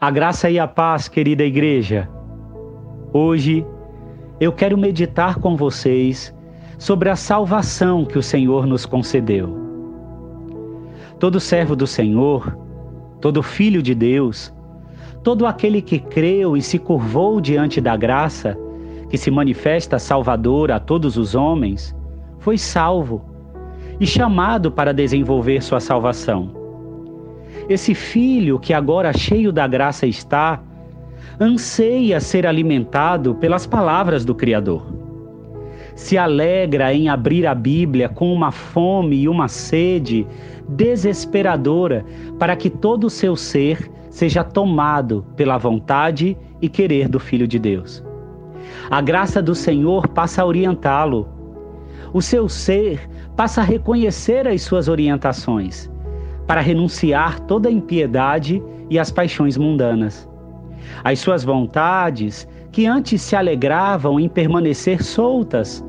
[0.00, 2.08] A graça e a paz, querida igreja.
[3.12, 3.66] Hoje
[4.38, 6.32] eu quero meditar com vocês
[6.78, 9.58] sobre a salvação que o Senhor nos concedeu.
[11.18, 12.56] Todo servo do Senhor,
[13.20, 14.54] todo filho de Deus,
[15.24, 18.56] todo aquele que creu e se curvou diante da graça,
[19.10, 21.92] que se manifesta salvadora a todos os homens,
[22.38, 23.24] foi salvo
[23.98, 26.57] e chamado para desenvolver sua salvação.
[27.68, 30.62] Esse filho que agora cheio da graça está,
[31.38, 34.86] anseia ser alimentado pelas palavras do Criador.
[35.94, 40.26] Se alegra em abrir a Bíblia com uma fome e uma sede
[40.66, 42.06] desesperadora
[42.38, 47.58] para que todo o seu ser seja tomado pela vontade e querer do Filho de
[47.58, 48.02] Deus.
[48.90, 51.28] A graça do Senhor passa a orientá-lo.
[52.14, 55.90] O seu ser passa a reconhecer as suas orientações
[56.48, 60.26] para renunciar toda a impiedade e as paixões mundanas.
[61.04, 65.84] As suas vontades, que antes se alegravam em permanecer soltas,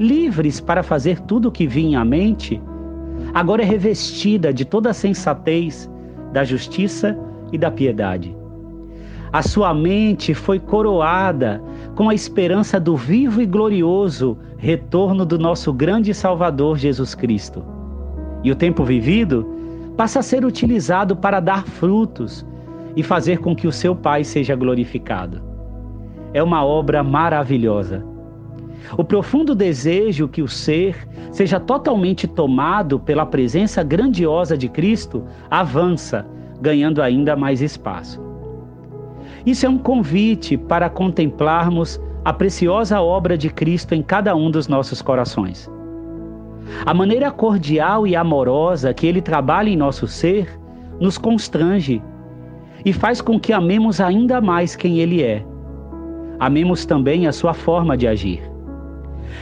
[0.00, 2.60] livres para fazer tudo o que vinha à mente,
[3.32, 5.88] agora é revestida de toda a sensatez,
[6.32, 7.16] da justiça
[7.52, 8.36] e da piedade.
[9.32, 11.62] A sua mente foi coroada
[11.94, 17.62] com a esperança do vivo e glorioso retorno do nosso grande Salvador Jesus Cristo.
[18.42, 19.59] E o tempo vivido
[19.96, 22.46] passa a ser utilizado para dar frutos
[22.96, 25.42] e fazer com que o seu Pai seja glorificado.
[26.32, 28.04] É uma obra maravilhosa.
[28.96, 36.26] O profundo desejo que o ser seja totalmente tomado pela presença grandiosa de Cristo avança,
[36.60, 38.20] ganhando ainda mais espaço.
[39.44, 44.68] Isso é um convite para contemplarmos a preciosa obra de Cristo em cada um dos
[44.68, 45.70] nossos corações.
[46.84, 50.58] A maneira cordial e amorosa que ele trabalha em nosso ser
[51.00, 52.02] nos constrange
[52.84, 55.44] e faz com que amemos ainda mais quem ele é.
[56.38, 58.40] Amemos também a sua forma de agir.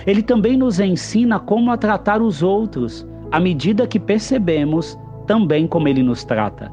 [0.07, 5.89] Ele também nos ensina como a tratar os outros, à medida que percebemos também como
[5.89, 6.71] ele nos trata.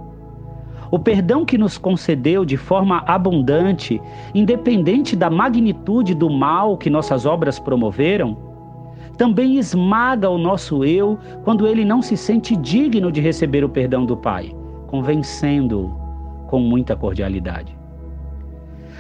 [0.92, 4.02] O perdão que nos concedeu de forma abundante,
[4.34, 8.45] independente da magnitude do mal que nossas obras promoveram,
[9.16, 14.06] também esmaga o nosso eu quando ele não se sente digno de receber o perdão
[14.06, 14.52] do Pai,
[14.88, 15.90] convencendo-o
[16.48, 17.76] com muita cordialidade.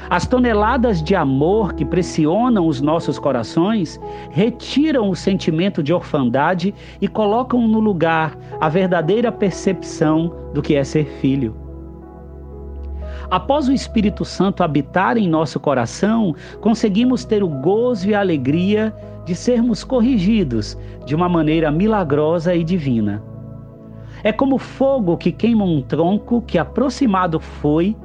[0.09, 3.99] As toneladas de amor que pressionam os nossos corações
[4.29, 10.83] retiram o sentimento de orfandade e colocam no lugar a verdadeira percepção do que é
[10.83, 11.64] ser filho.
[13.30, 18.94] Após o Espírito Santo habitar em nosso coração, conseguimos ter o gozo e a alegria
[19.25, 23.22] de sermos corrigidos de uma maneira milagrosa e divina.
[24.24, 27.96] É como fogo que queima um tronco que aproximado foi,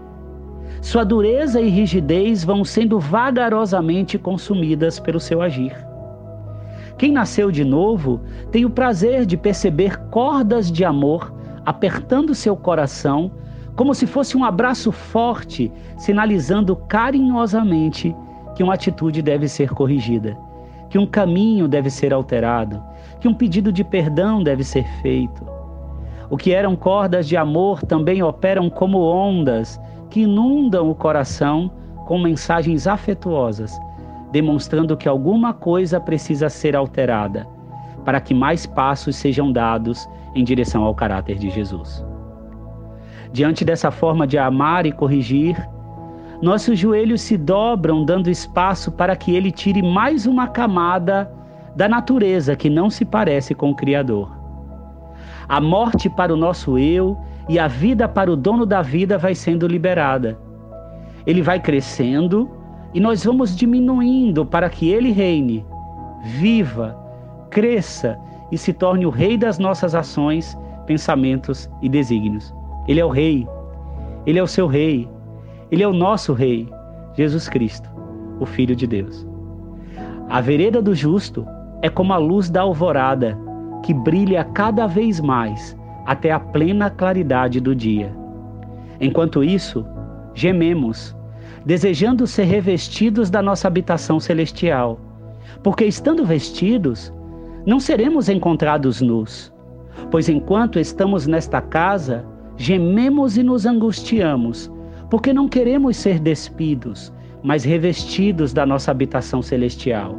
[0.81, 5.75] sua dureza e rigidez vão sendo vagarosamente consumidas pelo seu agir.
[6.97, 8.21] Quem nasceu de novo
[8.51, 11.33] tem o prazer de perceber cordas de amor
[11.65, 13.31] apertando seu coração,
[13.81, 18.15] como se fosse um abraço forte, sinalizando carinhosamente
[18.55, 20.37] que uma atitude deve ser corrigida
[20.91, 22.83] que um caminho deve ser alterado,
[23.21, 25.47] que um pedido de perdão deve ser feito.
[26.29, 29.81] O que eram cordas de amor também operam como ondas
[30.11, 31.71] que inundam o coração
[32.07, 33.81] com mensagens afetuosas,
[34.33, 37.47] demonstrando que alguma coisa precisa ser alterada,
[38.05, 42.09] para que mais passos sejam dados em direção ao caráter de Jesus.
[43.33, 45.57] Diante dessa forma de amar e corrigir,
[46.43, 51.31] nossos joelhos se dobram, dando espaço para que ele tire mais uma camada
[51.77, 54.31] da natureza que não se parece com o Criador.
[55.49, 59.35] A morte para o nosso eu e a vida para o dono da vida vai
[59.35, 60.39] sendo liberada.
[61.27, 62.51] Ele vai crescendo
[62.95, 65.65] e nós vamos diminuindo para que ele reine,
[66.23, 66.97] viva,
[67.51, 68.19] cresça
[68.51, 72.55] e se torne o rei das nossas ações, pensamentos e desígnios.
[72.91, 73.47] Ele é o rei.
[74.27, 75.09] Ele é o seu rei.
[75.71, 76.69] Ele é o nosso Rei,
[77.15, 77.89] Jesus Cristo,
[78.41, 79.25] o Filho de Deus.
[80.28, 81.47] A vereda do justo
[81.83, 83.39] é como a luz da alvorada,
[83.84, 88.13] que brilha cada vez mais até a plena claridade do dia.
[89.01, 89.87] Enquanto isso,
[90.34, 91.16] gememos,
[91.65, 94.98] desejando ser revestidos da nossa habitação celestial,
[95.63, 97.15] porque estando vestidos,
[97.65, 99.54] não seremos encontrados nus.
[100.10, 102.25] Pois enquanto estamos nesta casa,
[102.60, 104.71] gememos e nos angustiamos
[105.09, 107.10] porque não queremos ser despidos,
[107.42, 110.15] mas revestidos da nossa habitação celestial,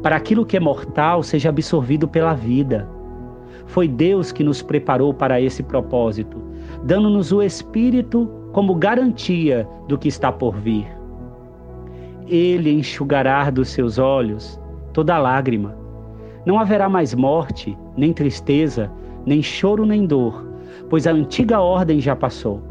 [0.00, 2.88] para aquilo que é mortal seja absorvido pela vida.
[3.66, 6.40] Foi Deus que nos preparou para esse propósito,
[6.84, 10.86] dando-nos o Espírito como garantia do que está por vir.
[12.28, 14.56] Ele enxugará dos seus olhos
[14.92, 15.76] toda lágrima.
[16.46, 18.88] Não haverá mais morte, nem tristeza,
[19.26, 20.51] nem choro, nem dor,
[20.88, 22.62] pois a antiga ordem já passou.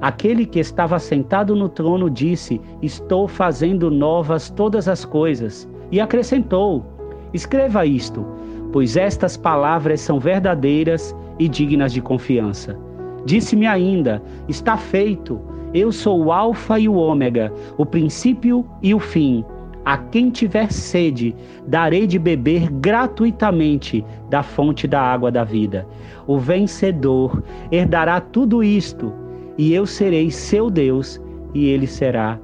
[0.00, 5.68] Aquele que estava sentado no trono disse: Estou fazendo novas todas as coisas.
[5.90, 6.84] E acrescentou:
[7.32, 8.26] Escreva isto,
[8.72, 12.76] pois estas palavras são verdadeiras e dignas de confiança.
[13.24, 15.40] Disse-me ainda: Está feito.
[15.74, 19.42] Eu sou o Alfa e o Ômega, o princípio e o fim.
[19.84, 21.34] A quem tiver sede,
[21.66, 25.86] darei de beber gratuitamente da fonte da água da vida.
[26.26, 29.12] O vencedor herdará tudo isto,
[29.58, 31.20] e eu serei seu Deus,
[31.52, 32.38] e ele será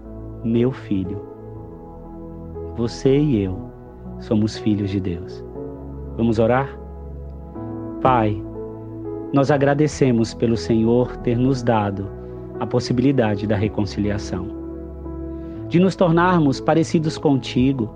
[0.45, 1.23] meu filho.
[2.77, 3.71] Você e eu
[4.19, 5.45] somos filhos de Deus.
[6.17, 6.69] Vamos orar?
[8.01, 8.41] Pai,
[9.33, 12.09] nós agradecemos pelo Senhor ter nos dado
[12.59, 14.49] a possibilidade da reconciliação,
[15.69, 17.91] de nos tornarmos parecidos contigo,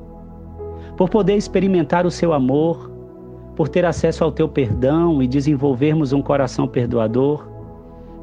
[0.97, 2.91] por poder experimentar o seu amor,
[3.57, 7.49] por ter acesso ao teu perdão e desenvolvermos um coração perdoador.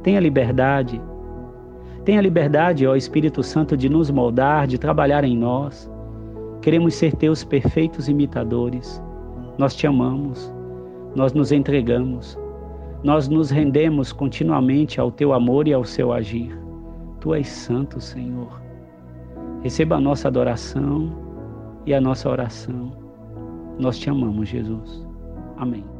[0.03, 1.01] Tenha liberdade.
[2.05, 5.91] Tenha liberdade, ó Espírito Santo, de nos moldar, de trabalhar em nós.
[6.61, 9.01] Queremos ser teus perfeitos imitadores.
[9.57, 10.53] Nós te amamos,
[11.15, 12.37] nós nos entregamos
[13.01, 16.59] nós nos rendemos continuamente ao teu amor e ao seu agir.
[17.21, 18.68] Tu és santo, Senhor.
[19.61, 21.11] Receba a nossa adoração
[21.85, 22.91] e a nossa oração.
[23.79, 25.05] Nós te amamos, Jesus.
[25.57, 25.98] Amém.